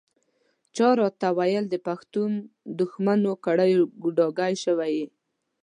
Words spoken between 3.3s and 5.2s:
کړیو ګوډاګی شوی یې.